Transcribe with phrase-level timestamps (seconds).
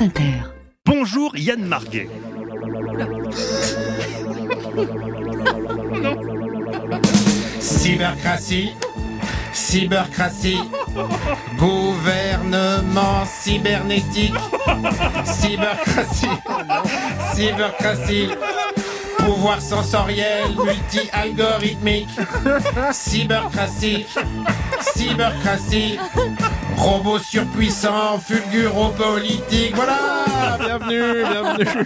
[0.00, 0.32] France Inter.
[0.86, 2.08] Bonjour Yann Marguet.
[7.60, 8.70] Cybercratie,
[9.52, 10.58] cybercratie,
[11.58, 14.34] gouvernement cybernétique,
[15.24, 16.26] cybercratie,
[17.34, 18.28] cybercratie,
[19.24, 22.08] pouvoir sensoriel multi-algorithmique,
[22.92, 24.06] cybercratie,
[24.94, 25.98] cybercratie,
[26.76, 30.20] robot surpuissant, fulguro-politique, voilà
[30.58, 31.84] Bienvenue, bienvenue.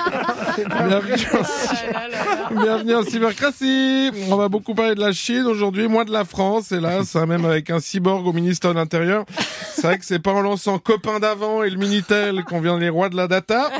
[0.89, 4.11] Bienvenue en, bienvenue en cybercratie.
[4.30, 7.45] On va beaucoup parler de la Chine aujourd'hui, moins de la France, hélas, hein, même
[7.45, 9.25] avec un cyborg au ministère de l'Intérieur.
[9.74, 12.88] C'est vrai que c'est pas en lançant copain d'avant et le Minitel qu'on vient les
[12.88, 13.70] rois de la data.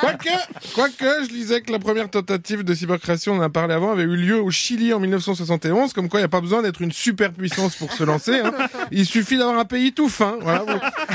[0.00, 0.28] Quoique,
[0.74, 4.02] quoique, je lisais que la première tentative de cybercratie, on en a parlé avant, avait
[4.02, 6.92] eu lieu au Chili en 1971, comme quoi il n'y a pas besoin d'être une
[6.92, 8.40] superpuissance pour se lancer.
[8.40, 8.52] Hein.
[8.90, 10.38] Il suffit d'avoir un pays tout fin.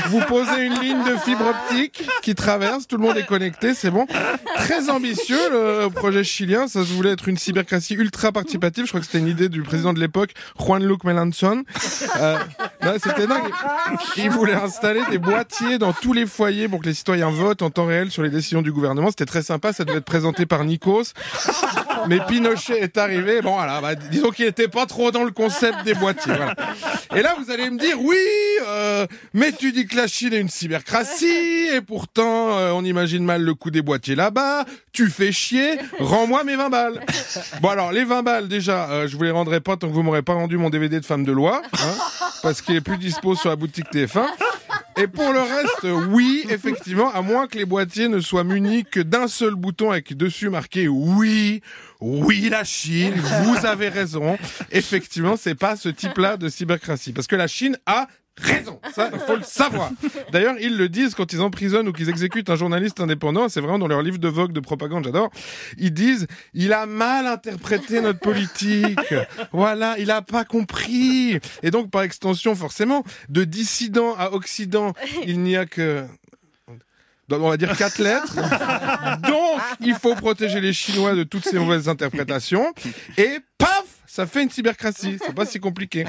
[0.08, 3.90] Vous, posez une ligne de fibre optique qui traverse, tout le monde est connecté, c'est
[3.90, 4.06] bon.
[4.56, 8.84] Très ambitieux le projet chilien, ça se voulait être une cybercratie ultra participative.
[8.84, 11.64] Je crois que c'était une idée du président de l'époque, Juan Luc Melanchon.
[12.20, 12.38] Euh,
[12.80, 13.50] là, c'était dingue.
[14.16, 17.70] Il voulait installer des boîtiers dans tous les foyers pour que les citoyens votent en
[17.70, 19.08] temps réel sur les décisions du gouvernement.
[19.10, 21.12] C'était très sympa, ça devait être présenté par Nikos.
[22.08, 25.84] Mais Pinochet est arrivé, bon voilà, bah, disons qu'il était pas trop dans le concept
[25.84, 26.34] des boîtiers.
[26.34, 26.54] Voilà.
[27.14, 28.16] Et là, vous allez me dire, oui,
[28.66, 33.24] euh, mais tu dis que la Chine est une cybercratie, et pourtant, euh, on imagine
[33.24, 37.00] mal le coût des boîtiers là-bas, tu fais chier, rends-moi mes 20 balles.
[37.60, 40.02] Bon alors, les 20 balles, déjà, euh, je vous les rendrai pas tant que vous
[40.02, 43.34] m'aurez pas rendu mon DVD de femme de loi, hein, parce qu'il est plus dispo
[43.34, 44.26] sur la boutique TF1.
[44.98, 49.00] Et pour le reste, oui, effectivement, à moins que les boîtiers ne soient munis que
[49.00, 51.60] d'un seul bouton avec dessus marqué oui,
[52.00, 54.38] oui la Chine, vous avez raison.
[54.70, 57.12] Effectivement, c'est pas ce type-là de cybercratie.
[57.12, 58.80] Parce que la Chine a raison.
[58.94, 59.90] Ça, faut le savoir.
[60.32, 63.48] D'ailleurs, ils le disent quand ils emprisonnent ou qu'ils exécutent un journaliste indépendant.
[63.48, 65.30] C'est vraiment dans leur livre de vogue de propagande, j'adore.
[65.78, 69.14] Ils disent, il a mal interprété notre politique.
[69.52, 71.38] Voilà, il a pas compris.
[71.62, 74.92] Et donc, par extension, forcément, de dissident à occident,
[75.26, 76.06] il n'y a que
[77.30, 78.36] on va dire quatre lettres.
[79.22, 82.72] Donc, il faut protéger les Chinois de toutes ces mauvaises interprétations.
[83.18, 83.75] Et paf,
[84.16, 85.18] ça fait une cybercratie.
[85.22, 86.06] C'est pas si compliqué.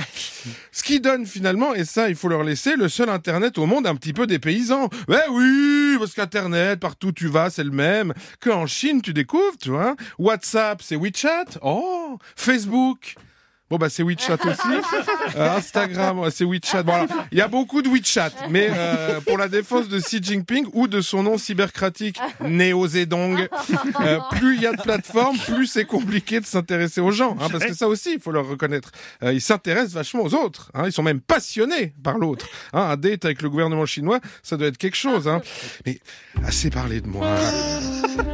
[0.72, 3.86] Ce qui donne finalement, et ça, il faut leur laisser, le seul Internet au monde
[3.86, 4.90] un petit peu des paysans.
[5.10, 8.14] Ouais, oui, parce qu'Internet, partout où tu vas, c'est le même.
[8.40, 9.98] Qu'en Chine, tu découvres, tu vois.
[10.20, 11.60] WhatsApp, c'est WeChat.
[11.62, 13.16] Oh, Facebook.
[13.70, 14.68] Bon bah c'est WeChat aussi.
[15.36, 16.84] Euh, Instagram, ouais, c'est WeChat.
[16.84, 20.24] Bon, alors, il y a beaucoup de WeChat, mais euh, pour la défense de Xi
[20.24, 23.48] Jinping ou de son nom cybercratique Néo Zedong,
[24.02, 27.50] euh, plus il y a de plateformes, plus c'est compliqué de s'intéresser aux gens, hein,
[27.52, 28.92] parce que ça aussi il faut leur reconnaître.
[29.22, 30.72] Euh, ils s'intéressent vachement aux autres.
[30.74, 32.48] Hein, ils sont même passionnés par l'autre.
[32.72, 35.28] Hein, un date avec le gouvernement chinois, ça doit être quelque chose.
[35.28, 35.42] Hein.
[35.86, 36.00] Mais
[36.46, 37.28] assez parlé de moi.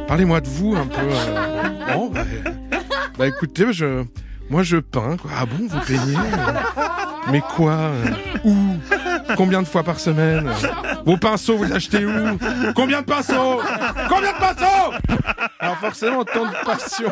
[0.06, 1.00] Parlez-moi de vous un peu.
[1.00, 1.92] euh.
[1.92, 2.24] Bon, bah,
[3.18, 4.04] bah écoutez, je
[4.50, 5.16] moi, je peins.
[5.16, 5.30] Quoi.
[5.38, 6.16] Ah bon, vous peignez
[7.30, 8.04] Mais quoi euh,
[8.44, 8.56] Où
[9.36, 10.50] Combien de fois par semaine
[11.06, 12.38] Vos pinceaux, vous achetez où
[12.74, 13.60] Combien de pinceaux
[14.08, 14.92] Combien de pinceaux
[15.58, 17.10] Alors forcément, tant de passion,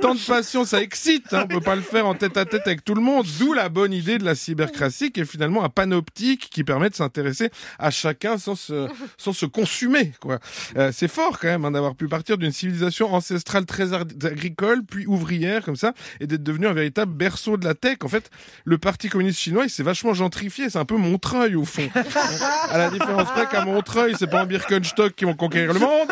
[0.00, 1.32] tant de passion, ça excite.
[1.32, 1.42] Hein.
[1.44, 3.26] On peut pas le faire en tête à tête avec tout le monde.
[3.38, 6.94] D'où la bonne idée de la cybercratie, qui est finalement un panoptique qui permet de
[6.94, 10.12] s'intéresser à chacun sans se, sans se consumer.
[10.20, 10.38] Quoi.
[10.76, 15.06] Euh, c'est fort quand même hein, d'avoir pu partir d'une civilisation ancestrale très agricole, puis
[15.06, 17.98] ouvrière comme ça, et d'être devenu un véritable berceau de la tech.
[18.02, 18.30] En fait,
[18.64, 20.70] le Parti communiste chinois, il s'est vachement gentrifié.
[20.70, 21.88] C'est un peu Montreuil au fond.
[22.70, 26.08] à la différence près qu'à Montreuil, c'est pas en Birkenstock qui vont conquérir le monde,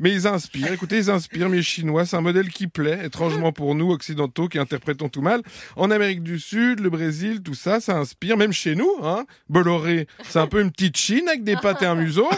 [0.00, 0.72] mais ils inspirent.
[0.72, 2.06] Écoutez, ils inspirent mes Chinois.
[2.06, 5.42] C'est un modèle qui plaît, étrangement pour nous occidentaux qui interprétons tout mal.
[5.76, 8.36] En Amérique du Sud, le Brésil, tout ça, ça inspire.
[8.36, 9.24] Même chez nous, hein.
[9.48, 12.28] Bolloré, c'est un peu une petite Chine avec des pattes et un museau.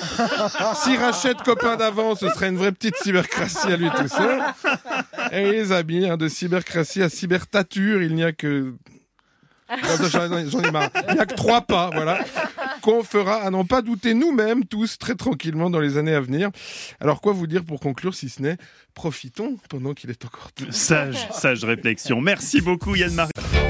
[0.83, 4.41] S'il rachète copain d'avant, ce serait une vraie petite cybercratie à lui tout seul.
[5.33, 8.75] Et les amis, hein, de cybercratie à cybertature, il n'y a que
[10.11, 10.91] j'en ai marre.
[11.09, 12.19] Il n'y a que trois pas, voilà,
[12.81, 16.51] qu'on fera à n'en pas douter nous-mêmes, tous, très tranquillement dans les années à venir.
[17.01, 18.57] Alors, quoi vous dire pour conclure, si ce n'est
[18.95, 22.21] profitons pendant qu'il est encore Sage, sage réflexion.
[22.21, 23.70] Merci beaucoup Yann Marguet.